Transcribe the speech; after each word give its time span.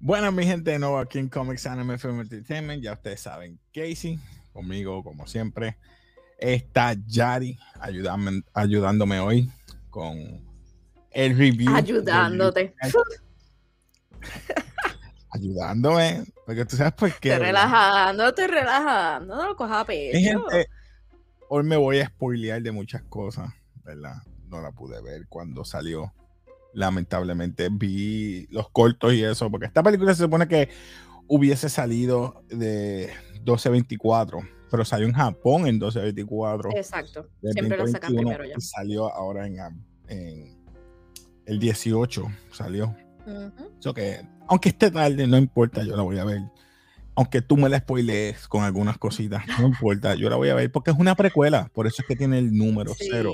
mi 0.00 0.44
gente 0.44 0.70
de 0.70 0.78
nuevo 0.78 0.98
aquí 0.98 1.18
en 1.18 1.28
Comics 1.28 1.66
Anime 1.66 1.98
Film 1.98 2.20
Entertainment. 2.20 2.82
Ya 2.82 2.94
ustedes 2.94 3.20
saben, 3.20 3.58
Casey, 3.72 4.18
conmigo 4.52 5.02
como 5.04 5.26
siempre. 5.26 5.76
Está 6.38 6.94
Yari 7.06 7.58
ayudándome, 7.78 8.42
ayudándome 8.54 9.20
hoy 9.20 9.50
con 9.90 10.16
el 11.10 11.36
review. 11.36 11.74
Ayudándote. 11.74 12.74
ayudándome, 15.32 16.24
porque 16.46 16.64
tú 16.64 16.76
sabes 16.76 16.94
por 16.94 17.12
qué. 17.20 17.30
Te 17.30 17.38
relajando, 17.38 18.32
te 18.32 18.46
relajando, 18.46 19.36
no 19.36 19.48
lo 19.48 19.56
cojas 19.56 19.82
a 19.82 19.84
pecho. 19.84 20.18
Gente, 20.18 20.68
hoy 21.48 21.62
me 21.62 21.76
voy 21.76 22.00
a 22.00 22.06
spoilear 22.06 22.62
de 22.62 22.72
muchas 22.72 23.02
cosas, 23.02 23.52
¿verdad? 23.84 24.16
No 24.48 24.62
la 24.62 24.72
pude 24.72 25.00
ver 25.02 25.26
cuando 25.28 25.64
salió 25.64 26.12
lamentablemente 26.72 27.68
vi 27.70 28.46
los 28.50 28.70
cortos 28.70 29.14
y 29.14 29.22
eso, 29.22 29.50
porque 29.50 29.66
esta 29.66 29.82
película 29.82 30.14
se 30.14 30.22
supone 30.24 30.48
que 30.48 30.68
hubiese 31.26 31.68
salido 31.68 32.42
de 32.48 33.10
1224, 33.34 34.40
pero 34.70 34.84
salió 34.84 35.06
en 35.06 35.12
Japón 35.12 35.66
en 35.66 35.74
1224. 35.74 36.70
Exacto, 36.76 37.28
siempre 37.42 37.78
lo 37.78 37.86
sacan 37.86 38.14
primero 38.14 38.44
ya. 38.44 38.58
salió 38.58 39.12
ahora 39.12 39.46
en, 39.46 40.58
el 41.46 41.58
18, 41.58 42.26
salió. 42.52 42.94
que, 43.94 44.26
aunque 44.48 44.68
esté 44.70 44.90
tarde, 44.90 45.26
no 45.26 45.38
importa, 45.38 45.82
yo 45.82 45.96
la 45.96 46.02
voy 46.02 46.18
a 46.18 46.24
ver. 46.24 46.40
Aunque 47.16 47.42
tú 47.42 47.56
me 47.56 47.68
la 47.68 47.78
spoilees 47.78 48.48
con 48.48 48.62
algunas 48.62 48.96
cositas, 48.96 49.42
no 49.60 49.66
importa, 49.68 50.14
yo 50.14 50.30
la 50.30 50.36
voy 50.36 50.48
a 50.48 50.54
ver 50.54 50.70
porque 50.72 50.90
es 50.90 50.96
una 50.98 51.14
precuela, 51.14 51.70
por 51.74 51.86
eso 51.86 52.02
es 52.02 52.08
que 52.08 52.16
tiene 52.16 52.38
el 52.38 52.52
número 52.56 52.92
cero. 52.96 53.32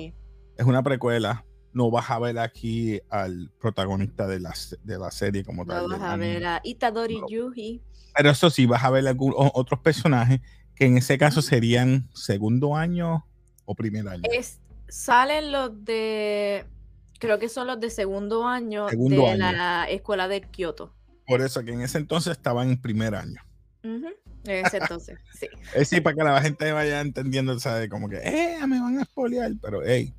Es 0.56 0.64
una 0.64 0.82
precuela 0.82 1.44
no 1.76 1.90
vas 1.90 2.10
a 2.10 2.18
ver 2.18 2.38
aquí 2.38 2.98
al 3.10 3.50
protagonista 3.60 4.26
de 4.26 4.40
la, 4.40 4.54
de 4.82 4.98
la 4.98 5.10
serie 5.10 5.44
como 5.44 5.66
tal. 5.66 5.82
No 5.82 5.98
vas 5.98 6.00
a 6.00 6.16
ver 6.16 6.46
a 6.46 6.60
Itadori 6.64 7.20
Yuji. 7.28 7.82
Pero 8.16 8.30
eso 8.30 8.48
sí, 8.48 8.64
vas 8.64 8.82
a 8.82 8.88
ver 8.88 9.06
algunos 9.06 9.50
otros 9.52 9.80
personajes 9.80 10.40
que 10.74 10.86
en 10.86 10.96
ese 10.96 11.18
caso 11.18 11.42
serían 11.42 12.08
segundo 12.14 12.76
año 12.76 13.26
o 13.66 13.74
primer 13.74 14.08
año. 14.08 14.22
salen 14.88 15.52
los 15.52 15.84
de, 15.84 16.64
creo 17.20 17.38
que 17.38 17.50
son 17.50 17.66
los 17.66 17.78
de 17.78 17.90
segundo 17.90 18.46
año 18.46 18.86
de 18.86 19.36
la 19.36 19.84
escuela 19.90 20.28
de 20.28 20.40
Kioto. 20.40 20.94
Por 21.26 21.42
eso 21.42 21.62
que 21.62 21.72
en 21.72 21.82
ese 21.82 21.98
entonces 21.98 22.32
estaban 22.32 22.70
en 22.70 22.80
primer 22.80 23.14
año. 23.14 23.42
En 23.82 24.64
ese 24.64 24.78
entonces, 24.78 25.18
sí. 25.38 25.48
Es 25.74 25.88
sí, 25.88 26.00
para 26.00 26.16
que 26.16 26.24
la 26.24 26.40
gente 26.40 26.72
vaya 26.72 27.02
entendiendo, 27.02 27.58
¿sabes? 27.58 27.90
Como 27.90 28.08
que, 28.08 28.16
eh, 28.16 28.66
me 28.66 28.80
van 28.80 28.98
a 28.98 29.04
spoilear, 29.04 29.52
pero 29.60 29.82
hey, 29.84 30.14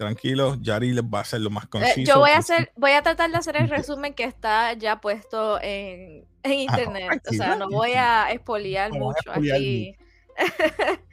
tranquilo, 0.00 0.56
Yari 0.62 0.94
les 0.94 1.04
va 1.04 1.18
a 1.18 1.20
hacer 1.20 1.42
lo 1.42 1.50
más 1.50 1.64
eh, 1.64 1.68
conciso. 1.68 2.12
yo 2.14 2.20
voy 2.20 2.30
a 2.30 2.38
hacer, 2.38 2.72
voy 2.74 2.92
a 2.92 3.02
tratar 3.02 3.30
de 3.30 3.36
hacer 3.36 3.56
el 3.56 3.68
resumen 3.76 4.14
que 4.14 4.24
está 4.24 4.72
ya 4.72 4.98
puesto 4.98 5.60
en, 5.60 6.26
ah, 6.42 6.48
internet. 6.48 7.22
o 7.28 7.32
sea, 7.34 7.54
no 7.54 7.68
voy 7.68 7.92
a 7.92 8.30
espoliar 8.30 8.92
mucho 8.92 9.30
aquí. 9.30 9.94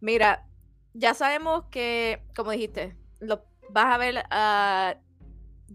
Mira, 0.00 0.46
ya 0.92 1.14
sabemos 1.14 1.64
que, 1.70 2.22
como 2.36 2.50
dijiste, 2.50 2.94
lo, 3.20 3.46
vas 3.70 3.94
a 3.94 3.96
ver 3.96 4.22
a 4.30 4.96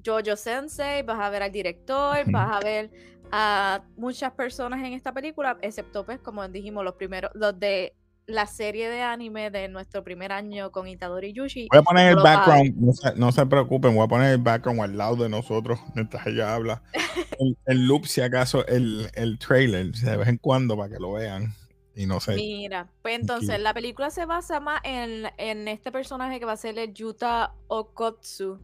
Jojo 0.06 0.36
Sensei, 0.36 1.02
vas 1.02 1.20
a 1.20 1.32
ver 1.32 1.42
al 1.42 1.52
director, 1.52 2.32
vas 2.32 2.52
a 2.52 2.60
ver 2.60 2.92
a 3.32 3.82
muchas 3.98 4.32
personas 4.34 4.80
en 4.86 4.94
esta 4.94 5.12
película, 5.12 5.58
excepto 5.62 6.06
pues, 6.06 6.20
como 6.20 6.48
dijimos, 6.48 6.84
los 6.84 6.94
primeros, 6.94 7.32
los 7.34 7.60
de 7.60 7.96
la 8.26 8.48
serie 8.48 8.90
de 8.90 9.02
anime 9.02 9.50
de 9.52 9.68
nuestro 9.68 10.04
primer 10.04 10.32
año 10.32 10.72
con 10.72 10.88
Itadori 10.88 11.34
Yushi. 11.34 11.68
Voy 11.72 11.80
a 11.80 11.84
poner 11.84 12.10
el 12.10 12.24
background, 12.24 12.76
no 13.18 13.32
se, 13.32 13.46
preocupen, 13.46 13.96
voy 13.96 14.06
a 14.06 14.08
poner 14.08 14.34
el 14.34 14.38
background 14.38 14.82
al 14.82 14.98
lado 14.98 15.16
de 15.18 15.30
nosotros 15.30 15.80
mientras 15.96 16.26
ella 16.28 16.54
habla. 16.54 16.84
el, 17.66 17.88
loop, 17.88 18.06
si 18.06 18.22
acaso, 18.22 18.66
el, 18.68 19.10
el 19.14 19.38
trailer, 19.40 19.92
de 19.92 20.18
vez 20.18 20.28
en 20.28 20.38
cuando 20.38 20.78
para 20.78 20.94
que 20.94 21.00
lo 21.00 21.14
vean. 21.14 21.54
Y 21.96 22.08
no 22.08 22.20
sé. 22.20 22.36
Mira, 22.36 22.90
pues 23.04 23.20
entonces 23.20 23.60
la 23.60 23.72
película 23.72 24.10
se 24.10 24.26
basa 24.26 24.60
más 24.60 24.82
en, 24.84 25.28
en 25.38 25.68
este 25.68 25.92
personaje 25.92 26.40
que 26.40 26.46
va 26.46 26.54
a 26.54 26.58
ser 26.58 26.80
el 26.80 26.92
Yuta 26.92 27.54
Okotsu, 27.68 28.60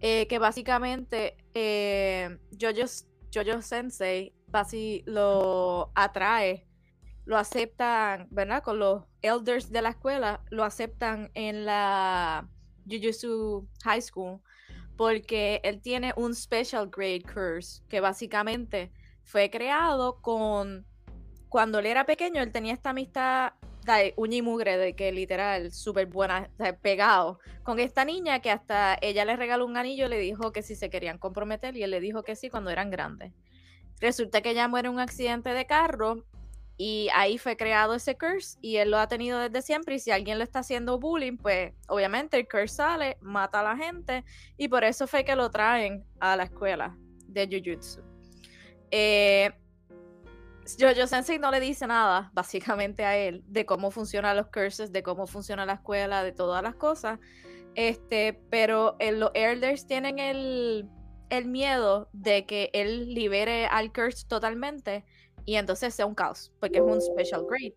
eh, 0.00 0.26
que 0.26 0.38
básicamente 0.38 1.36
eh, 1.52 2.38
Jojo, 2.58 2.86
Jojo 3.34 3.60
Sensei 3.60 4.32
basi, 4.46 5.02
lo 5.06 5.92
atrae 5.94 6.66
lo 7.24 7.38
aceptan, 7.38 8.28
¿verdad? 8.30 8.62
Con 8.62 8.78
los 8.78 9.04
elders 9.22 9.70
de 9.70 9.82
la 9.82 9.90
escuela, 9.90 10.42
lo 10.50 10.64
aceptan 10.64 11.30
en 11.34 11.64
la 11.64 12.48
Jujutsu 12.86 13.68
High 13.84 14.02
School 14.02 14.40
porque 14.96 15.60
él 15.64 15.80
tiene 15.80 16.12
un 16.16 16.34
special 16.34 16.88
grade 16.88 17.22
curse 17.22 17.82
que 17.88 18.00
básicamente 18.00 18.92
fue 19.24 19.50
creado 19.50 20.20
con 20.20 20.86
cuando 21.48 21.78
él 21.78 21.86
era 21.86 22.06
pequeño, 22.06 22.40
él 22.40 22.50
tenía 22.50 22.72
esta 22.72 22.90
amistad 22.90 23.52
de 23.84 24.14
uña 24.16 24.42
mugre, 24.42 24.78
de 24.78 24.94
que 24.94 25.12
literal, 25.12 25.72
súper 25.72 26.06
buena, 26.06 26.48
pegado, 26.80 27.40
con 27.62 27.78
esta 27.78 28.04
niña 28.04 28.40
que 28.40 28.50
hasta 28.50 28.96
ella 29.02 29.24
le 29.24 29.36
regaló 29.36 29.66
un 29.66 29.76
anillo 29.76 30.08
le 30.08 30.18
dijo 30.18 30.52
que 30.52 30.62
si 30.62 30.76
se 30.76 30.88
querían 30.88 31.18
comprometer 31.18 31.76
y 31.76 31.82
él 31.82 31.90
le 31.90 32.00
dijo 32.00 32.22
que 32.22 32.36
sí 32.36 32.48
cuando 32.48 32.70
eran 32.70 32.90
grandes. 32.90 33.32
Resulta 34.00 34.40
que 34.40 34.50
ella 34.50 34.68
muere 34.68 34.88
en 34.88 34.94
un 34.94 35.00
accidente 35.00 35.50
de 35.50 35.66
carro 35.66 36.24
y 36.76 37.08
ahí 37.14 37.38
fue 37.38 37.56
creado 37.56 37.94
ese 37.94 38.16
curse 38.16 38.58
y 38.60 38.76
él 38.76 38.90
lo 38.90 38.98
ha 38.98 39.06
tenido 39.06 39.38
desde 39.38 39.62
siempre 39.62 39.96
y 39.96 39.98
si 39.98 40.10
alguien 40.10 40.38
le 40.38 40.44
está 40.44 40.60
haciendo 40.60 40.98
bullying, 40.98 41.36
pues 41.36 41.72
obviamente 41.88 42.38
el 42.38 42.48
curse 42.48 42.76
sale, 42.76 43.18
mata 43.20 43.60
a 43.60 43.62
la 43.62 43.76
gente 43.76 44.24
y 44.56 44.68
por 44.68 44.84
eso 44.84 45.06
fue 45.06 45.24
que 45.24 45.36
lo 45.36 45.50
traen 45.50 46.04
a 46.20 46.36
la 46.36 46.44
escuela 46.44 46.96
de 47.26 47.46
Jujutsu. 47.46 48.02
Eh, 48.90 49.50
Jojo 50.78 51.06
Sensei 51.06 51.38
no 51.38 51.50
le 51.50 51.60
dice 51.60 51.86
nada, 51.86 52.30
básicamente, 52.34 53.04
a 53.04 53.16
él 53.16 53.42
de 53.46 53.66
cómo 53.66 53.90
funcionan 53.90 54.36
los 54.36 54.46
curses, 54.48 54.92
de 54.92 55.02
cómo 55.02 55.26
funciona 55.26 55.66
la 55.66 55.74
escuela, 55.74 56.22
de 56.22 56.32
todas 56.32 56.62
las 56.62 56.74
cosas. 56.76 57.18
Este, 57.74 58.34
pero 58.50 58.96
los 59.00 59.30
Elders 59.34 59.86
tienen 59.86 60.18
el, 60.18 60.88
el 61.30 61.46
miedo 61.46 62.10
de 62.12 62.44
que 62.44 62.70
él 62.74 63.14
libere 63.14 63.66
al 63.66 63.92
curse 63.92 64.26
totalmente 64.28 65.04
y 65.44 65.56
entonces 65.56 65.94
sea 65.94 66.06
un 66.06 66.14
caos, 66.14 66.52
porque 66.60 66.78
es 66.78 66.84
un 66.84 67.00
special 67.00 67.44
grade. 67.48 67.74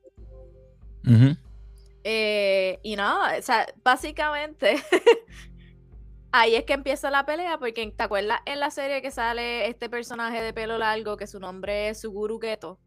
Eh, 2.04 2.80
y 2.84 2.96
nada, 2.96 3.38
o 3.38 3.42
sea, 3.42 3.66
básicamente 3.84 4.76
ahí 6.32 6.56
es 6.56 6.64
que 6.64 6.74
empieza 6.74 7.10
la 7.10 7.26
pelea, 7.26 7.58
porque 7.58 7.92
¿te 7.92 8.04
acuerdas 8.04 8.40
en 8.46 8.60
la 8.60 8.70
serie 8.70 9.02
que 9.02 9.10
sale 9.10 9.68
este 9.68 9.90
personaje 9.90 10.42
de 10.42 10.54
pelo 10.54 10.78
largo 10.78 11.18
que 11.18 11.28
su 11.28 11.40
nombre 11.40 11.90
es 11.90 12.02
Suguru 12.02 12.40
Geto? 12.40 12.80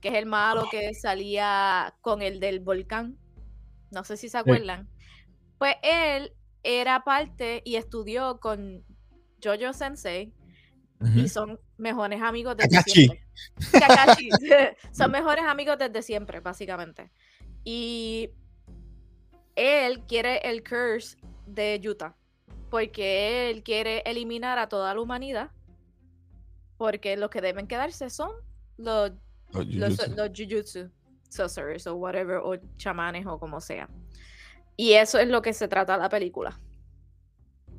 Que 0.00 0.08
es 0.08 0.14
el 0.14 0.26
malo 0.26 0.66
que 0.70 0.92
salía 0.94 1.94
con 2.02 2.22
el 2.22 2.38
del 2.38 2.60
volcán. 2.60 3.18
No 3.90 4.04
sé 4.04 4.16
si 4.16 4.28
se 4.28 4.38
acuerdan. 4.38 4.88
Pues 5.58 5.76
él 5.82 6.34
era 6.62 7.04
parte 7.04 7.62
y 7.64 7.76
estudió 7.76 8.38
con 8.38 8.84
Jojo 9.42 9.72
Sensei 9.72 10.32
y 11.14 11.28
son 11.28 11.60
mejores 11.76 12.22
amigos 12.22 12.56
desde 12.56 12.82
siempre. 12.82 13.26
son 14.92 15.10
mejores 15.10 15.44
amigos 15.44 15.76
desde 15.78 16.02
siempre, 16.02 16.40
básicamente. 16.40 17.10
Y 17.64 18.30
él 19.56 20.00
quiere 20.06 20.38
el 20.38 20.62
curse 20.62 21.16
de 21.46 21.80
Utah, 21.84 22.14
porque 22.70 23.50
él 23.50 23.62
quiere 23.62 24.02
eliminar 24.06 24.58
a 24.58 24.68
toda 24.68 24.94
la 24.94 25.00
humanidad, 25.00 25.50
porque 26.76 27.16
los 27.16 27.30
que 27.30 27.40
deben 27.40 27.66
quedarse 27.66 28.10
son 28.10 28.30
los, 28.76 29.12
los, 29.52 30.08
los, 30.08 30.30
jujutsu 30.30 30.90
sorcerers 31.28 31.86
o 31.86 31.96
whatever, 31.96 32.36
o 32.36 32.56
chamanes 32.76 33.26
o 33.26 33.38
como 33.38 33.60
sea. 33.60 33.88
Y 34.76 34.92
eso 34.92 35.18
es 35.18 35.28
lo 35.28 35.42
que 35.42 35.52
se 35.52 35.68
trata 35.68 35.96
la 35.96 36.08
película. 36.08 36.60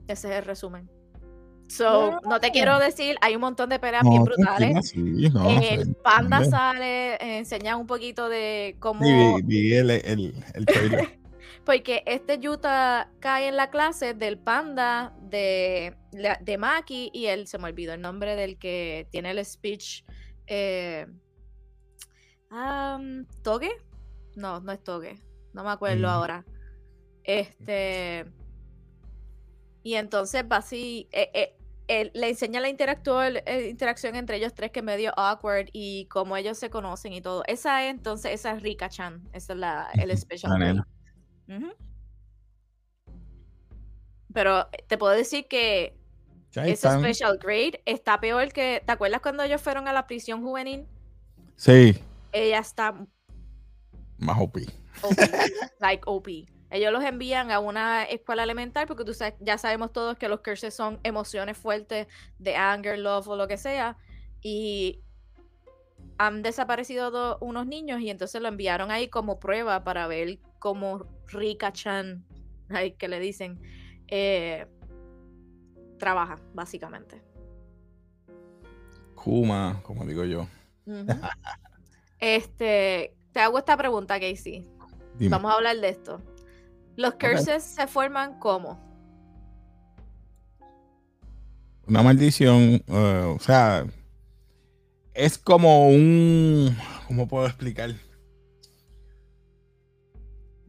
Ese 0.08 0.30
es 0.30 0.38
el 0.38 0.46
resumen. 0.46 0.90
So, 1.68 2.20
no, 2.28 2.40
te 2.40 2.52
quiero 2.52 2.78
decir, 2.80 3.16
hay 3.22 3.36
un 3.36 3.42
montón 3.42 3.70
de 3.70 3.80
peleas 3.80 4.04
bien 4.08 4.24
brutales. 4.24 4.94
el 4.96 5.96
panda 5.96 6.46
sale, 6.46 7.38
enseña 7.38 7.76
un 7.76 7.88
poquito 7.88 8.30
de 8.30 8.76
cómo. 8.80 9.02
vi, 9.44 9.74
el, 9.74 9.90
el, 9.90 10.34
Porque 11.66 12.04
este 12.06 12.38
Yuta 12.38 13.10
cae 13.20 13.48
en 13.48 13.56
la 13.56 13.72
clase 13.72 14.14
del 14.14 14.38
panda 14.38 15.16
de, 15.20 15.96
de 16.40 16.58
Maki 16.60 17.10
y 17.12 17.26
él 17.26 17.48
se 17.48 17.58
me 17.58 17.66
olvidó 17.66 17.94
el 17.94 18.02
nombre 18.02 18.36
del 18.36 18.58
que 18.60 19.08
tiene 19.10 19.32
el 19.32 19.44
speech. 19.44 20.04
Eh, 20.46 21.08
¿Toge? 23.42 23.72
No, 24.36 24.60
no 24.60 24.72
es 24.72 24.84
Toge. 24.84 25.20
No 25.54 25.64
me 25.64 25.72
acuerdo 25.72 26.08
mm. 26.08 26.12
ahora. 26.12 26.46
Este. 27.24 28.26
Y 29.86 29.94
entonces 29.98 30.44
va 30.52 30.58
así, 30.58 31.08
eh, 31.12 31.56
eh, 31.88 32.12
le 32.16 32.30
enseña 32.30 32.60
la 32.60 32.70
eh, 32.70 33.68
interacción 33.70 34.16
entre 34.16 34.38
ellos 34.38 34.56
tres 34.56 34.72
que 34.72 34.80
es 34.80 34.84
medio 34.84 35.14
awkward 35.16 35.68
y 35.74 36.08
cómo 36.08 36.36
ellos 36.36 36.58
se 36.58 36.72
conocen 36.72 37.14
y 37.14 37.22
todo. 37.22 37.44
Esa 37.46 37.86
es 37.86 37.92
entonces, 37.92 38.32
esa 38.32 38.54
es 38.54 38.64
Rika 38.64 38.90
Chan, 38.90 39.30
esa 39.32 39.54
es 39.54 39.60
la, 39.60 39.92
el 39.94 40.18
special. 40.18 40.84
Pero 44.34 44.68
te 44.88 44.98
puedo 44.98 45.14
decir 45.14 45.48
que 45.48 45.96
Ese 46.56 46.90
special 46.90 47.38
grade 47.38 47.80
está 47.86 48.20
peor 48.20 48.52
que. 48.52 48.82
¿Te 48.84 48.92
acuerdas 48.92 49.22
cuando 49.22 49.44
ellos 49.44 49.62
fueron 49.62 49.88
a 49.88 49.94
la 49.94 50.08
prisión 50.08 50.42
juvenil? 50.42 50.88
Sí. 51.58 51.96
Ella 52.32 52.58
está. 52.58 53.06
Más 54.18 54.38
OP. 54.40 54.58
like 55.80 56.02
OP. 56.08 56.28
Ellos 56.76 56.92
los 56.92 57.06
envían 57.06 57.52
a 57.52 57.60
una 57.60 58.04
escuela 58.04 58.44
elemental 58.44 58.86
porque 58.86 59.06
tú 59.06 59.14
sabes, 59.14 59.36
ya 59.40 59.58
sabemos 59.58 59.94
todos 59.94 60.18
que 60.18 60.28
los 60.28 60.42
curses 60.42 60.74
son 60.74 61.00
emociones 61.04 61.58
fuertes 61.58 62.08
de 62.38 62.58
anger, 62.58 63.00
love 63.00 63.26
o 63.30 63.38
lo 63.38 63.48
que 63.48 63.56
sea. 63.56 63.98
Y 64.42 65.00
han 66.18 66.42
desaparecido 66.42 67.38
unos 67.40 67.66
niños 67.66 68.02
y 68.02 68.10
entonces 68.10 68.42
lo 68.42 68.50
enviaron 68.50 68.92
ahí 68.92 69.08
como 69.08 69.40
prueba 69.40 69.86
para 69.86 70.06
ver 70.08 70.40
cómo 70.60 71.06
Rika 71.28 71.72
Chan, 71.72 72.26
que 72.98 73.08
le 73.08 73.22
dicen, 73.22 73.62
eh, 74.10 74.68
trabaja, 75.98 76.38
básicamente. 76.54 77.22
Kuma, 79.16 79.80
como 79.82 80.06
digo 80.06 80.26
yo. 80.26 80.46
este, 82.20 83.16
te 83.32 83.40
hago 83.40 83.60
esta 83.60 83.78
pregunta, 83.78 84.20
Casey. 84.20 84.70
Vamos 85.30 85.52
a 85.54 85.56
hablar 85.56 85.78
de 85.78 85.88
esto. 85.88 86.22
¿Los 86.96 87.16
curses 87.16 87.64
se 87.64 87.88
forman 87.88 88.40
como? 88.40 88.80
Una 91.88 92.02
maldición, 92.02 92.84
eh, 92.88 93.36
o 93.36 93.40
sea, 93.40 93.86
es 95.14 95.38
como 95.38 95.90
un, 95.90 96.76
¿cómo 97.08 97.28
puedo 97.28 97.46
explicar? 97.46 97.94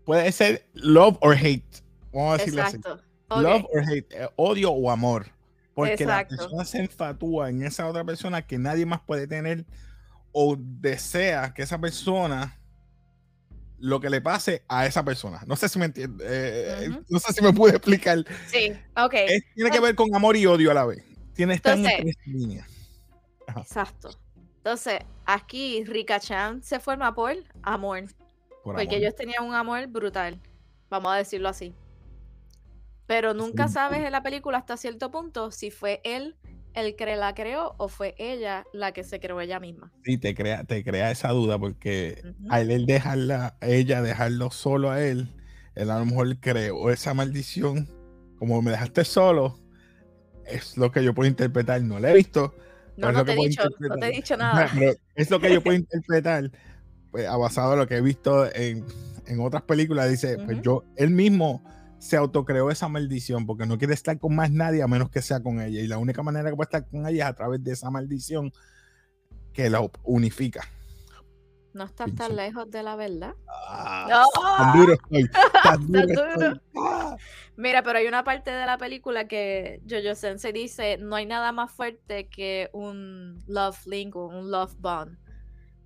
Puede 0.05 0.31
ser 0.31 0.67
love 0.75 1.17
or 1.21 1.35
hate, 1.35 1.83
vamos 2.13 2.35
a 2.35 2.37
decirlo 2.39 2.63
así. 2.63 2.79
Love 3.31 3.65
or 3.73 3.83
hate, 3.89 4.07
eh, 4.13 4.29
odio 4.37 4.71
o 4.71 4.91
amor. 4.91 5.27
Porque 5.75 6.07
la 6.07 6.27
persona 6.27 6.65
se 6.65 6.79
enfatúa 6.79 7.51
en 7.51 7.63
esa 7.63 7.87
otra 7.87 8.03
persona 8.03 8.47
que 8.47 8.57
nadie 8.57 8.87
más 8.87 9.01
puede 9.01 9.27
tener 9.27 9.67
o 10.33 10.57
desea 10.59 11.53
que 11.53 11.63
esa 11.63 11.79
persona 11.79 12.59
lo 13.79 14.01
que 14.01 14.11
le 14.11 14.21
pase 14.21 14.63
a 14.69 14.87
esa 14.87 15.05
persona. 15.05 15.43
No 15.47 15.57
sé 15.57 15.69
si 15.69 15.79
me 15.79 15.87
entiende, 15.87 16.25
eh, 16.27 16.91
no 17.09 17.19
sé 17.19 17.33
si 17.33 17.43
me 17.43 17.53
pude 17.53 17.73
explicar. 17.73 18.25
Sí, 18.47 18.73
ok. 18.97 19.15
tiene 19.55 19.71
que 19.71 19.81
ver 19.81 19.95
con 19.95 20.15
amor 20.15 20.37
y 20.37 20.47
odio 20.47 20.71
a 20.71 20.75
la 20.75 20.85
vez. 20.85 21.05
Tiene 21.35 21.55
esta 21.55 21.75
en 21.75 21.83
tres 21.83 22.17
líneas. 22.27 22.69
Exacto. 23.57 24.11
Entonces, 24.57 25.01
aquí 25.25 25.85
Rika 25.85 26.19
Chan 26.19 26.63
se 26.63 26.81
forma 26.81 27.15
por 27.15 27.35
amor. 27.63 28.05
porque 28.63 28.97
ellos 28.97 29.15
tenían 29.15 29.45
un 29.45 29.55
amor 29.55 29.87
brutal. 29.87 30.41
Vamos 30.89 31.13
a 31.13 31.17
decirlo 31.17 31.49
así. 31.49 31.75
Pero 33.07 33.35
nunca 33.35 33.69
sabes 33.69 34.01
en 34.01 34.11
la 34.11 34.23
película 34.23 34.59
hasta 34.59 34.77
cierto 34.77 35.11
punto 35.11 35.53
si 35.53 35.71
fue 35.71 36.01
él 36.03 36.37
el 36.77 36.95
que 36.95 37.17
la 37.17 37.35
creó 37.35 37.75
o 37.79 37.89
fue 37.89 38.15
ella 38.19 38.65
la 38.73 38.93
que 38.93 39.03
se 39.03 39.19
creó 39.19 39.41
ella 39.41 39.59
misma. 39.59 39.93
Sí, 40.05 40.19
te 40.19 40.35
crea, 40.35 40.65
te 40.65 40.85
crea 40.85 41.11
esa 41.11 41.31
duda 41.31 41.59
porque 41.59 42.23
al 42.51 42.71
él 42.71 42.87
dejarla, 42.87 43.57
ella 43.63 44.03
dejarlo 44.03 44.51
solo 44.51 44.91
a 44.91 45.03
él, 45.03 45.33
él 45.75 45.91
a 45.91 45.99
lo 45.99 46.05
mejor 46.05 46.39
creó 46.39 46.91
esa 46.91 47.15
maldición, 47.15 47.89
como 48.39 48.61
me 48.61 48.71
dejaste 48.71 49.05
solo, 49.05 49.59
es 50.45 50.77
lo 50.77 50.93
que 50.93 51.03
yo 51.03 51.15
puedo 51.15 51.29
interpretar, 51.29 51.83
no 51.83 51.99
lo 51.99 52.09
he 52.09 52.15
visto. 52.15 52.55
No, 52.99 53.11
no 53.11 53.25
te, 53.25 53.33
he 53.33 53.37
dicho, 53.37 53.63
no 53.79 53.97
te 53.97 54.07
he 54.07 54.11
dicho 54.11 54.37
nada. 54.37 54.71
es 55.15 55.31
lo 55.31 55.41
que 55.41 55.53
yo 55.53 55.63
puedo 55.63 55.77
interpretar, 55.79 56.51
pues, 57.11 57.27
basado 57.27 57.73
en 57.73 57.79
lo 57.81 57.87
que 57.87 57.97
he 57.97 58.01
visto 58.03 58.47
en, 58.55 58.85
en 59.27 59.41
otras 59.41 59.63
películas, 59.63 60.11
dice, 60.11 60.37
pues 60.45 60.61
yo, 60.63 60.85
él 60.97 61.11
mismo 61.11 61.63
se 61.99 62.17
autocreó 62.17 62.71
esa 62.71 62.89
maldición 62.89 63.47
porque 63.47 63.67
no 63.67 63.79
quiere 63.79 63.95
estar 63.95 64.19
con 64.19 64.35
más 64.35 64.51
nadie 64.51 64.83
a 64.83 64.89
menos 64.89 65.11
que 65.11 65.23
sea 65.23 65.43
con 65.43 65.61
ella. 65.61 65.81
Y 65.81 65.87
la 65.87 65.99
única 65.99 66.23
manera 66.23 66.51
que 66.51 66.57
puede 66.57 66.67
estar 66.67 66.89
con 66.89 67.07
ella 67.07 67.25
es 67.25 67.31
a 67.31 67.35
través 67.35 67.63
de 67.63 67.73
esa 67.73 67.91
maldición 67.91 68.53
que 69.53 69.71
la 69.71 69.81
unifica. 70.05 70.63
No 71.73 71.85
estás 71.85 72.15
tan 72.15 72.37
lejos 72.37 72.71
de 72.71 72.83
la 72.83 72.97
verdad. 72.97 73.35
Ah, 73.69 74.25
tan 74.57 74.73
duro 74.81 74.95
estoy. 74.95 75.31
Mira, 77.57 77.83
pero 77.83 77.99
hay 77.99 78.07
una 78.07 78.25
parte 78.25 78.51
de 78.51 78.65
la 78.65 78.79
película 78.79 79.29
que 79.29 79.83
Jojo 79.87 80.15
Sensei 80.15 80.53
dice: 80.53 80.97
no 80.97 81.17
hay 81.17 81.27
nada 81.27 81.53
más 81.53 81.71
fuerte 81.71 82.29
que 82.29 82.71
un 82.73 83.45
love 83.47 83.87
link 83.87 84.17
o 84.17 84.27
un 84.27 84.51
love 84.51 84.75
bond. 84.79 85.19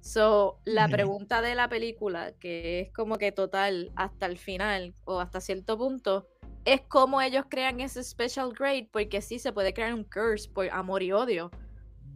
So, 0.00 0.58
la 0.64 0.88
pregunta 0.88 1.42
de 1.42 1.54
la 1.54 1.68
película, 1.68 2.32
que 2.32 2.80
es 2.80 2.92
como 2.92 3.18
que 3.18 3.32
total 3.32 3.92
hasta 3.96 4.26
el 4.26 4.38
final 4.38 4.94
o 5.04 5.20
hasta 5.20 5.40
cierto 5.40 5.76
punto, 5.76 6.26
es 6.64 6.80
cómo 6.82 7.20
ellos 7.20 7.44
crean 7.48 7.80
ese 7.80 8.02
special 8.02 8.52
grade, 8.52 8.88
porque 8.90 9.20
sí 9.20 9.38
se 9.38 9.52
puede 9.52 9.74
crear 9.74 9.92
un 9.92 10.04
curse 10.04 10.48
por 10.48 10.68
amor 10.70 11.02
y 11.02 11.12
odio. 11.12 11.50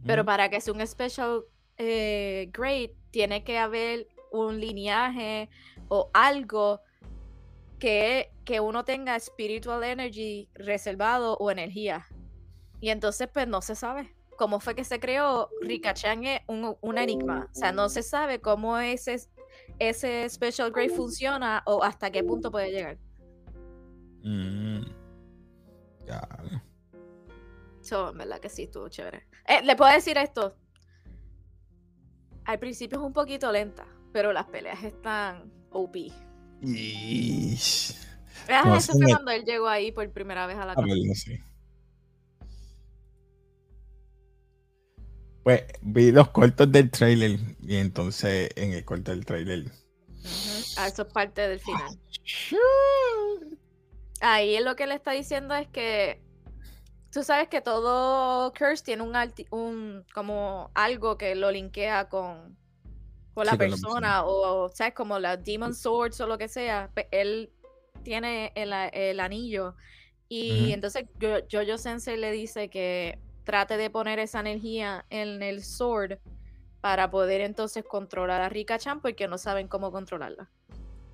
Pero 0.05 0.23
para 0.25 0.49
que 0.49 0.61
sea 0.61 0.73
un 0.73 0.85
special 0.85 1.43
eh, 1.77 2.49
grade, 2.51 2.95
tiene 3.11 3.43
que 3.43 3.57
haber 3.57 4.07
un 4.31 4.59
lineaje 4.59 5.49
o 5.87 6.09
algo 6.13 6.81
que, 7.79 8.31
que 8.45 8.59
uno 8.59 8.83
tenga 8.83 9.19
spiritual 9.19 9.83
energy 9.83 10.49
reservado 10.53 11.37
o 11.37 11.49
energía. 11.49 12.07
Y 12.81 12.89
entonces, 12.89 13.27
pues 13.31 13.47
no 13.47 13.61
se 13.61 13.75
sabe 13.75 14.14
cómo 14.35 14.59
fue 14.59 14.75
que 14.75 14.83
se 14.83 14.99
creó, 14.99 15.49
Rikachan 15.61 16.23
es 16.25 16.41
un, 16.47 16.97
enigma. 16.97 17.49
O 17.51 17.55
sea, 17.55 17.71
no 17.71 17.89
se 17.89 18.03
sabe 18.03 18.39
cómo 18.39 18.77
ese, 18.77 19.19
ese 19.79 20.29
Special 20.29 20.71
Grade 20.71 20.89
funciona 20.89 21.63
o 21.65 21.83
hasta 21.83 22.11
qué 22.11 22.23
punto 22.23 22.51
puede 22.51 22.71
llegar. 22.71 22.97
Mm. 24.23 24.85
Ya. 26.05 26.27
So, 27.81 28.09
en 28.09 28.17
verdad 28.17 28.39
que 28.39 28.49
sí, 28.49 28.63
estuvo 28.63 28.89
chévere. 28.89 29.27
Eh, 29.47 29.63
Le 29.63 29.75
puedo 29.75 29.91
decir 29.91 30.17
esto. 30.17 30.55
Al 32.45 32.59
principio 32.59 32.99
es 32.99 33.05
un 33.05 33.13
poquito 33.13 33.51
lenta, 33.51 33.87
pero 34.11 34.33
las 34.33 34.45
peleas 34.45 34.83
están 34.83 35.51
OP. 35.71 35.95
Y... 36.61 37.57
Ah, 38.47 38.75
eso 38.77 38.93
fue 38.93 39.05
cuando 39.05 39.31
él 39.31 39.43
llegó 39.45 39.67
ahí 39.67 39.91
por 39.91 40.09
primera 40.11 40.45
vez 40.45 40.57
a 40.57 40.65
la 40.65 40.75
casa. 40.75 40.87
Pues 45.45 45.63
vi 45.83 46.11
los 46.11 46.29
cortos 46.29 46.71
del 46.71 46.89
trailer 46.89 47.39
y 47.61 47.75
entonces 47.75 48.49
en 48.55 48.73
el 48.73 48.83
corto 48.83 49.11
del 49.11 49.27
trailer. 49.27 49.65
Ah, 50.75 50.87
eso 50.87 51.03
es 51.03 51.13
parte 51.13 51.47
del 51.47 51.59
final. 51.59 51.99
Ahí 54.21 54.59
lo 54.59 54.75
que 54.75 54.87
le 54.87 54.95
está 54.95 55.11
diciendo 55.11 55.53
es 55.53 55.67
que 55.67 56.19
tú 57.11 57.23
sabes 57.23 57.47
que 57.47 57.61
todo 57.61 58.51
Curse 58.53 58.83
tiene 58.83 59.03
un, 59.03 59.13
un 59.51 60.03
como 60.15 60.71
algo 60.73 61.15
que 61.15 61.35
lo 61.35 61.51
linkea 61.51 62.09
con, 62.09 62.57
con 63.35 63.45
la, 63.45 63.55
persona, 63.55 64.25
o 64.25 64.69
sabes 64.69 64.95
como 64.95 65.19
la 65.19 65.37
Demon 65.37 65.75
Swords 65.75 66.19
o 66.21 66.25
lo 66.25 66.39
que 66.39 66.47
sea. 66.47 66.89
Él 67.11 67.53
tiene 68.01 68.51
el, 68.55 69.19
anillo 69.19 69.75
y 70.27 70.71
entonces 70.71 71.05
yo, 71.19 71.61
yo 71.61 71.77
Sensei 71.77 72.17
le 72.17 72.31
dice 72.31 72.67
que 72.67 73.19
trate 73.45 73.77
de 73.77 73.89
poner 73.89 74.19
esa 74.19 74.41
energía 74.41 75.05
en 75.09 75.41
el 75.41 75.63
sword 75.63 76.17
para 76.81 77.09
poder 77.09 77.41
entonces 77.41 77.85
controlar 77.87 78.41
a 78.41 78.49
Rika 78.49 78.77
Chan 78.77 78.99
porque 78.99 79.27
no 79.27 79.37
saben 79.37 79.67
cómo 79.67 79.91
controlarla. 79.91 80.49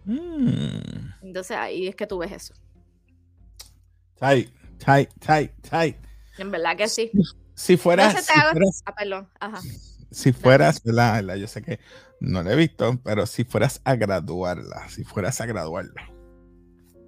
Mm. 0.05 1.11
Entonces 1.21 1.55
ahí 1.55 1.87
es 1.87 1.95
que 1.95 2.07
tú 2.07 2.17
ves 2.17 2.31
eso. 2.31 2.53
Tight, 4.15 4.49
tight, 4.83 5.09
tight, 5.19 5.51
tight. 5.61 5.97
En 6.37 6.49
verdad 6.49 6.75
que 6.75 6.87
sí. 6.87 7.11
Si 7.53 7.77
fueras. 7.77 8.25
si 8.25 8.33
fueras, 8.33 8.83
ah, 8.85 8.95
perdón. 8.95 9.29
Ajá. 9.39 9.61
Si 10.09 10.33
fueras, 10.33 10.83
¿verdad? 10.83 11.35
Yo 11.35 11.47
sé 11.47 11.61
que 11.61 11.79
no 12.19 12.43
la 12.43 12.53
he 12.53 12.55
visto, 12.55 12.99
pero 13.03 13.25
si 13.25 13.43
fueras 13.43 13.81
a 13.83 13.95
graduarla, 13.95 14.89
si 14.89 15.03
fueras 15.03 15.39
a 15.41 15.45
graduarla, 15.45 16.09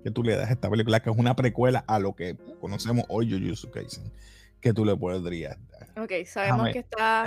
que 0.03 0.11
tú 0.11 0.23
le 0.23 0.35
das 0.35 0.49
a 0.49 0.53
esta 0.53 0.69
película 0.69 1.01
que 1.01 1.09
es 1.09 1.17
una 1.17 1.35
precuela 1.35 1.83
a 1.87 1.99
lo 1.99 2.15
que 2.15 2.37
conocemos 2.59 3.05
hoy, 3.09 3.31
Jujutsu 3.31 3.71
Kaisen 3.71 4.11
que 4.63 4.73
tú 4.73 4.85
le 4.85 4.95
podrías 4.95 5.57
dar. 5.67 5.89
Ok, 6.01 6.25
sabemos 6.25 6.69
que 6.71 6.79
está 6.79 7.25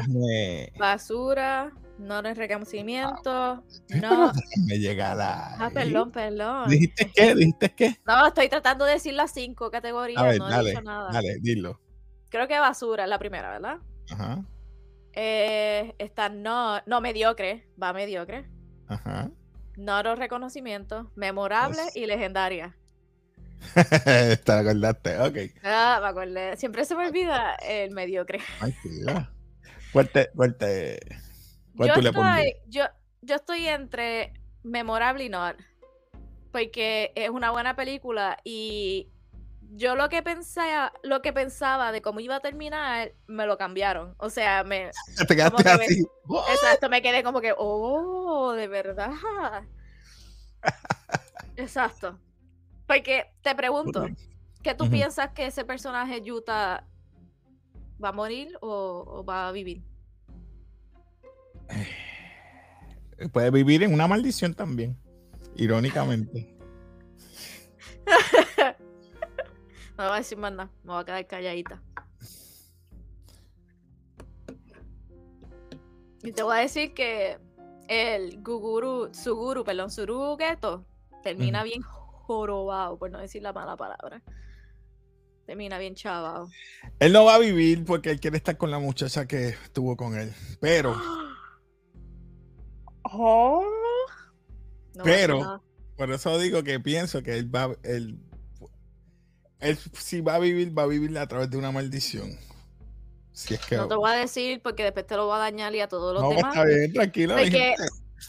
basura, 0.78 1.71
no 1.99 2.19
es 2.21 2.37
reconocimiento, 2.37 3.62
no. 3.90 4.33
Me 4.66 4.78
llega 4.78 5.14
la. 5.14 5.55
Ah, 5.59 5.71
perdón, 5.73 6.11
perdón. 6.11 6.69
¿Dijiste 6.71 7.12
qué? 7.14 7.35
¿Dijiste 7.35 7.75
qué? 7.75 7.97
No, 8.07 8.26
estoy 8.26 8.49
tratando 8.49 8.87
de 8.87 8.93
decir 8.93 9.12
las 9.12 9.33
cinco 9.33 9.71
categorías, 9.71 10.38
no 10.38 10.49
dale, 10.49 10.71
he 10.71 10.73
dicho 10.73 10.83
nada. 10.83 11.12
Dale, 11.12 11.37
dilo. 11.40 11.78
Creo 12.31 12.49
que 12.49 12.59
basura 12.59 13.05
es 13.05 13.11
la 13.11 13.19
primera, 13.19 13.50
¿verdad? 13.50 13.78
Ajá. 14.11 14.45
Eh, 15.12 15.95
está 15.99 16.31
no, 16.31 16.81
no 16.87 17.02
mediocre, 17.02 17.69
va 17.81 17.93
mediocre. 17.93 18.49
Ajá. 18.88 19.31
No 19.76 20.02
reconocimiento, 20.16 21.12
memorable 21.16 21.83
y 21.95 22.07
legendaria. 22.07 22.76
Te 24.44 24.52
acordaste, 24.52 25.18
ok. 25.18 25.36
Ah, 25.62 25.98
me 26.00 26.08
acordé. 26.08 26.56
Siempre 26.56 26.84
se 26.84 26.94
me 26.94 27.06
olvida 27.06 27.54
el 27.56 27.90
mediocre. 27.90 28.40
Ay, 28.60 28.75
¿Cuál 29.92 30.10
te, 30.10 30.30
cuál 30.34 30.56
te, 30.56 30.98
yo, 31.75 31.94
estoy, 31.94 32.56
yo, 32.68 32.84
yo 33.22 33.36
estoy 33.36 33.66
entre 33.68 34.32
memorable 34.62 35.25
y 35.25 35.28
no. 35.28 35.52
Porque 36.52 37.12
es 37.14 37.30
una 37.30 37.50
buena 37.50 37.76
película 37.76 38.38
y 38.44 39.08
yo 39.75 39.94
lo 39.94 40.08
que 40.08 40.22
pensaba, 40.22 40.92
lo 41.02 41.22
que 41.22 41.32
pensaba 41.32 41.92
de 41.92 42.02
cómo 42.02 42.20
iba 42.20 42.36
a 42.36 42.40
terminar, 42.40 43.12
me 43.26 43.46
lo 43.46 43.58
cambiaron. 43.58 44.14
O 44.18 44.30
sea, 44.30 44.64
me. 44.64 44.90
Te 45.28 45.36
quedaste 45.36 45.68
así. 45.68 46.06
exacto, 46.52 46.88
me 46.88 47.02
quedé 47.02 47.22
como 47.22 47.40
que, 47.40 47.54
oh, 47.58 48.52
de 48.52 48.68
verdad. 48.68 49.12
exacto. 51.56 52.18
Porque 52.87 53.26
te 53.43 53.55
pregunto, 53.55 54.07
¿qué 54.62 54.75
tú 54.75 54.88
piensas 54.88 55.31
que 55.33 55.47
ese 55.47 55.64
personaje 55.64 56.23
Yuta 56.23 56.87
va 58.02 58.11
a 58.11 58.12
morir 58.12 58.57
o, 58.61 59.25
va 59.28 59.49
a 59.49 59.52
vivir? 59.52 59.83
Puede 63.33 63.50
vivir 63.50 63.83
en 63.83 63.93
una 63.93 64.07
maldición 64.07 64.55
también, 64.55 64.97
irónicamente. 65.57 66.55
no 69.99 70.05
voy 70.05 70.12
a 70.12 70.16
decir 70.16 70.38
más 70.38 70.52
nada, 70.52 70.71
me 70.85 70.93
voy 70.93 71.02
a 71.02 71.05
quedar 71.05 71.26
calladita. 71.26 71.83
Y 76.23 76.33
te 76.33 76.43
voy 76.43 76.57
a 76.57 76.61
decir 76.61 76.95
que 76.95 77.38
el 77.88 78.43
Guguru, 78.43 79.12
Suguru, 79.12 79.64
perdón, 79.64 79.90
Suru 79.90 80.37
termina 81.23 81.64
bien 81.64 81.83
jorobado, 82.26 82.99
por 82.99 83.11
no 83.11 83.18
decir 83.18 83.42
la 83.42 83.52
mala 83.52 83.76
palabra. 83.76 84.23
Termina 85.47 85.78
bien 85.78 85.95
chavado. 85.95 86.49
Él 86.99 87.12
no 87.12 87.25
va 87.25 87.37
a 87.37 87.38
vivir 87.38 87.85
porque 87.85 88.11
él 88.11 88.18
quiere 88.18 88.37
estar 88.37 88.56
con 88.56 88.71
la 88.71 88.80
muchacha 88.80 89.26
que 89.26 89.50
estuvo 89.50 89.97
con 89.97 90.16
él. 90.16 90.33
Pero. 90.61 90.97
Oh. 93.09 93.64
pero, 95.04 95.62
por 95.97 96.11
eso 96.11 96.37
digo 96.40 96.64
que 96.64 96.80
pienso 96.80 97.23
que 97.23 97.38
él 97.38 97.54
va. 97.54 97.76
Él, 97.85 98.18
él, 99.61 99.78
si 99.92 100.21
va 100.21 100.35
a 100.35 100.38
vivir, 100.40 100.76
va 100.76 100.83
a 100.83 100.87
vivir 100.87 101.16
a 101.16 101.28
través 101.28 101.49
de 101.49 101.56
una 101.56 101.71
maldición. 101.71 102.37
Si 103.30 103.54
es 103.54 103.64
que, 103.64 103.76
no 103.76 103.87
te 103.87 103.95
voy 103.95 104.11
a 104.11 104.14
decir 104.14 104.61
porque 104.61 104.83
después 104.83 105.06
te 105.06 105.14
lo 105.14 105.28
va 105.28 105.37
a 105.37 105.38
dañar 105.38 105.73
y 105.76 105.80
a 105.80 105.87
todos 105.87 106.14
los 106.14 106.23
no, 106.25 106.30
demás. 106.30 106.56
Está 106.56 106.64
bien, 106.66 106.92
tranquilo 106.92 107.37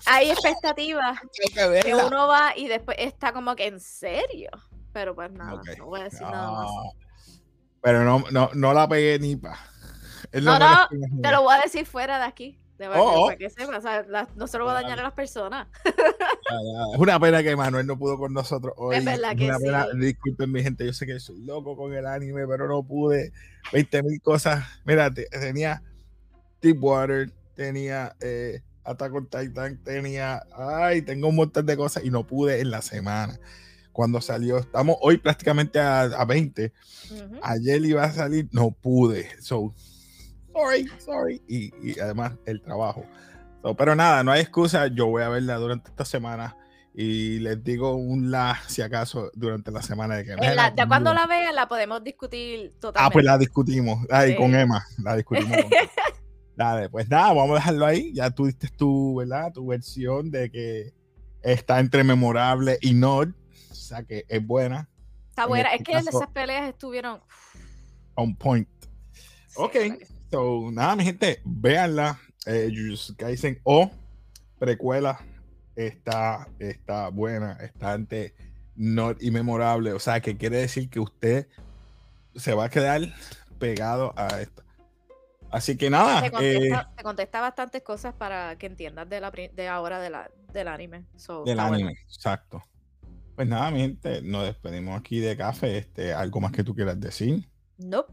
hay 0.06 0.32
expectativas 0.32 1.20
que, 1.84 1.96
uno 1.96 2.28
va 2.28 2.54
y 2.56 2.68
después 2.68 2.98
está 3.00 3.34
como 3.34 3.56
que 3.56 3.68
en 3.68 3.80
serio. 3.80 4.50
Pero 4.94 5.14
pues 5.14 5.32
nada, 5.32 5.62
no 5.78 5.86
voy 5.86 6.02
a 6.02 6.04
decir 6.06 6.22
nada 6.22 6.52
más. 6.52 6.72
Pero 7.82 8.04
no, 8.04 8.24
no, 8.32 8.50
no 8.54 8.74
la 8.74 8.88
pegué 8.88 9.20
ni 9.20 9.36
pa. 9.36 9.58
No, 10.34 10.60
no, 10.60 10.90
te 11.22 11.32
lo 11.32 11.44
voy 11.44 11.56
a 11.56 11.62
decir 11.62 11.86
fuera 11.86 12.18
de 12.18 12.26
aquí. 12.26 12.60
De 12.78 12.88
verdad, 12.88 13.04
oh, 13.04 13.24
oh. 13.24 13.26
para 13.28 13.38
que 13.38 13.50
sepa, 13.50 13.78
o 13.78 13.82
sea, 13.82 14.06
no 14.36 14.46
se 14.46 14.58
lo 14.58 14.66
va 14.66 14.78
a 14.78 14.82
dañar 14.82 15.00
a 15.00 15.04
las 15.04 15.14
personas. 15.14 15.68
es 16.94 17.00
una 17.00 17.20
pena 17.20 17.42
que 17.42 17.56
Manuel 17.56 17.88
no 17.88 17.98
pudo 17.98 18.18
con 18.18 18.34
nosotros 18.34 18.74
hoy. 18.78 18.98
Es 18.98 19.06
verdad 19.06 19.36
que 19.36 19.46
una 19.46 19.58
sí. 19.58 19.64
Pena, 19.64 19.88
disculpen 19.96 20.52
mi 20.52 20.62
gente, 20.62 20.86
yo 20.86 20.94
sé 20.94 21.08
que 21.08 21.20
soy 21.20 21.40
loco 21.44 21.76
con 21.76 21.94
el 21.94 22.06
anime, 22.06 22.46
pero 22.46 22.68
no 22.68 22.84
pude. 22.84 23.32
20 23.74 24.04
mil 24.04 24.22
cosas. 24.22 24.64
Mira, 24.86 25.12
tenía 25.12 25.82
Deepwater, 26.62 27.32
tenía 27.56 28.16
eh, 28.20 28.62
Attack 28.88 29.14
on 29.14 29.28
Titan, 29.28 29.78
tenía, 29.84 30.44
ay, 30.56 31.02
tengo 31.02 31.28
un 31.28 31.36
montón 31.36 31.66
de 31.66 31.76
cosas 31.76 32.06
y 32.06 32.10
no 32.10 32.26
pude 32.26 32.62
en 32.62 32.72
la 32.72 32.82
semana. 32.82 33.38
Cuando 33.92 34.22
salió, 34.22 34.58
estamos 34.60 34.96
hoy 35.02 35.18
prácticamente 35.18 35.80
a, 35.80 36.04
a 36.04 36.26
20. 36.26 36.72
Ayer 37.42 37.84
iba 37.84 38.04
a 38.04 38.12
salir, 38.12 38.48
no 38.52 38.72
pude. 38.72 39.30
So, 39.42 39.74
sorry, 40.54 40.88
sorry. 41.00 41.42
Y, 41.48 42.00
además 42.00 42.34
el 42.46 42.62
trabajo. 42.62 43.04
pero 43.78 43.96
nada, 43.96 44.24
no 44.24 44.32
hay 44.32 44.42
excusa. 44.42 44.88
Yo 44.88 45.08
voy 45.08 45.24
a 45.24 45.30
verla 45.30 45.56
durante 45.56 45.90
esta 45.90 46.06
semana 46.06 46.56
y 46.94 47.40
les 47.40 47.64
digo 47.64 47.96
un 47.96 48.32
la, 48.32 48.60
si 48.68 48.82
acaso, 48.82 49.32
durante 49.36 49.72
la 49.72 49.82
semana 49.82 50.16
de 50.16 50.26
que 50.26 50.36
la, 50.36 50.74
Ya 50.74 50.88
cuando 50.88 51.14
la 51.14 51.28
vean, 51.28 51.54
la 51.54 51.68
podemos 51.68 52.04
discutir 52.04 52.74
totalmente. 52.80 53.00
Ah, 53.04 53.10
pues 53.12 53.26
la 53.26 53.38
discutimos. 53.38 54.06
Ahí 54.10 54.36
con 54.36 54.56
Emma, 54.56 54.86
la 55.04 55.16
discutimos. 55.16 55.58
Dale, 56.58 56.90
pues 56.90 57.08
nada, 57.08 57.34
vamos 57.34 57.52
a 57.52 57.60
dejarlo 57.60 57.86
ahí. 57.86 58.12
Ya 58.16 58.32
tuviste 58.32 58.68
tu, 58.68 59.18
¿verdad? 59.18 59.54
Tu 59.54 59.64
versión 59.64 60.32
de 60.32 60.50
que 60.50 60.92
está 61.44 61.80
entre 61.80 62.04
memorable 62.04 62.80
y 62.82 62.96
no. 62.96 63.20
O 63.20 63.26
sea 63.76 64.02
que 64.02 64.26
es 64.28 64.46
buena. 64.46 64.90
Está 65.30 65.46
buena. 65.46 65.70
Este 65.76 65.94
es 65.94 66.04
que 66.04 66.10
esas 66.10 66.30
peleas 66.32 66.68
estuvieron. 66.68 67.22
On 68.16 68.36
point. 68.36 68.68
ok. 69.56 69.76
So, 70.32 70.72
nada, 70.72 70.96
mi 70.96 71.04
gente, 71.04 71.40
véanla. 71.46 72.20
Eh, 72.48 72.72
Kaisen 73.18 73.60
o 73.64 73.92
precuela 74.58 75.20
está, 75.76 76.48
está 76.58 77.10
buena, 77.10 77.54
está 77.62 77.94
ante 77.94 78.34
not 78.76 79.22
y 79.22 79.30
memorable. 79.30 79.94
O 79.94 80.00
sea, 80.00 80.22
que 80.22 80.36
quiere 80.38 80.58
decir 80.58 80.90
que 80.90 81.00
usted 81.00 81.48
se 82.36 82.56
va 82.56 82.66
a 82.66 82.70
quedar 82.70 83.14
pegado 83.60 84.12
a 84.18 84.42
esto. 84.42 84.64
Así 85.52 85.78
que 85.78 85.90
nada. 85.90 86.22
Te 86.22 86.32
contesta, 86.32 86.92
eh, 86.98 87.04
contesta 87.04 87.42
bastantes 87.42 87.82
cosas 87.84 88.14
para 88.14 88.58
que 88.58 88.66
entiendas 88.66 89.08
de, 89.10 89.22
la, 89.22 89.32
de 89.32 89.68
ahora 89.68 90.00
de 90.00 90.10
la, 90.10 90.30
del 90.54 90.68
anime. 90.68 91.06
del 91.46 91.60
anime, 91.60 91.94
exacto. 92.04 92.62
Pues 93.36 93.48
nada, 93.48 93.70
mi 93.70 93.82
gente, 93.82 94.22
nos 94.24 94.46
despedimos 94.46 95.00
aquí 95.00 95.20
de 95.20 95.38
café. 95.38 95.78
Este, 95.78 96.14
¿Algo 96.14 96.42
más 96.42 96.52
que 96.52 96.64
tú 96.64 96.74
quieras 96.74 97.00
decir? 97.00 97.48
No. 97.78 98.06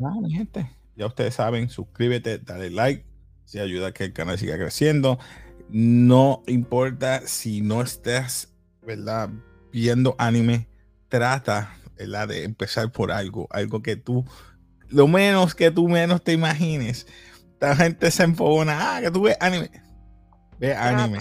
Nada, 0.00 0.20
mi 0.20 0.32
gente. 0.32 0.68
Ya 0.96 1.06
ustedes 1.06 1.34
saben, 1.34 1.68
suscríbete, 1.68 2.38
dale 2.38 2.70
like, 2.70 3.06
si 3.44 3.58
ayuda 3.58 3.88
a 3.88 3.92
que 3.92 4.04
el 4.04 4.12
canal 4.12 4.38
siga 4.38 4.56
creciendo. 4.56 5.18
No 5.68 6.42
importa 6.46 7.26
si 7.26 7.60
no 7.60 7.82
estás, 7.82 8.52
¿verdad? 8.82 9.30
Viendo 9.72 10.14
anime, 10.18 10.68
trata, 11.08 11.76
¿verdad? 11.96 12.28
De 12.28 12.44
empezar 12.44 12.92
por 12.92 13.12
algo, 13.12 13.48
algo 13.50 13.82
que 13.82 13.96
tú 13.96 14.24
lo 14.94 15.08
menos 15.08 15.54
que 15.54 15.70
tú 15.70 15.88
menos 15.88 16.22
te 16.22 16.32
imagines. 16.32 17.06
La 17.60 17.74
gente 17.74 18.10
se 18.10 18.22
enfogona, 18.22 18.96
ah, 18.96 19.00
que 19.00 19.10
tú 19.10 19.22
ves 19.22 19.36
anime. 19.40 19.70
Ve 20.58 20.74
anime. 20.74 21.18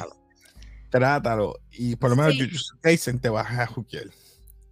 Trátalo. 0.89 1.59
Y 1.71 1.95
por 1.95 2.11
lo 2.11 2.15
menos 2.15 2.33
sí. 2.33 3.19
te 3.19 3.29
vas 3.29 3.49
a 3.51 3.65
juquear. 3.65 4.05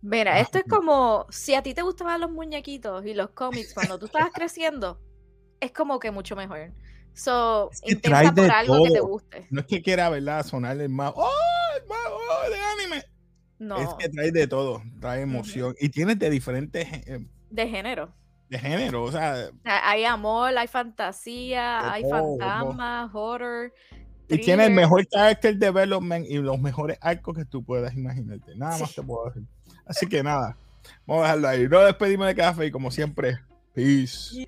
Mira, 0.01 0.39
esto 0.39 0.58
es 0.60 0.65
como 0.70 1.27
si 1.29 1.53
a 1.53 1.62
ti 1.62 1.74
te 1.74 1.81
gustaban 1.81 2.20
los 2.22 2.31
muñequitos 2.31 3.05
y 3.05 3.13
los 3.13 3.29
cómics 3.31 3.74
cuando 3.74 4.00
tú 4.00 4.08
estabas 4.08 4.31
creciendo, 4.34 5.00
es 5.60 5.72
como 5.72 6.00
que 6.00 6.12
mucho 6.12 6.36
mejor. 6.36 6.72
So, 7.13 7.70
intenta 7.84 8.34
por 8.34 8.51
algo 8.51 8.84
que 8.84 8.91
te 8.91 9.00
guste. 9.00 9.48
No 9.50 9.62
es 9.62 9.67
que 9.67 9.81
quiera, 9.81 10.10
¿verdad? 10.10 10.46
Sonarle 10.46 10.88
más, 10.88 11.13
¡oh! 11.15 11.29
más 11.88 12.00
oh, 12.10 12.50
de 12.50 12.60
anime. 12.60 13.05
No. 13.60 13.77
Es 13.77 13.93
que 14.00 14.10
trae 14.10 14.31
de 14.31 14.48
todo, 14.48 14.81
trae 15.00 15.22
emoción. 15.22 15.75
Y 15.79 15.89
tienes 15.89 16.17
de 16.20 16.29
diferentes. 16.29 16.88
Eh, 17.08 17.25
de 17.50 17.67
género 17.67 18.13
de 18.51 18.60
género, 18.60 19.03
o 19.03 19.12
sea. 19.12 19.50
Hay 19.63 20.03
amor, 20.03 20.55
hay 20.58 20.67
fantasía, 20.67 21.89
hay 21.89 22.03
fantasma, 22.03 23.10
horror. 23.13 23.74
Y 24.27 24.39
tiene 24.39 24.65
el 24.65 24.74
mejor 24.74 25.08
character 25.08 25.55
development 25.58 26.25
y 26.29 26.36
los 26.38 26.60
mejores 26.60 26.98
arcos 27.01 27.38
que 27.38 27.46
tú 27.46 27.63
puedas 27.63 27.93
imaginarte. 27.93 28.53
Nada 28.58 28.77
más 28.77 28.93
te 28.93 29.01
puedo 29.01 29.25
decir. 29.27 29.43
Así 29.86 30.05
que 30.05 30.22
nada, 30.22 30.58
vamos 31.08 31.24
a 31.24 31.27
dejarlo 31.27 31.48
ahí. 31.48 31.67
Nos 31.70 31.86
despedimos 31.86 32.27
de 32.27 32.36
café 32.36 32.65
y 32.65 32.72
como 32.72 32.91
siempre, 32.91 33.39
peace. 33.74 34.46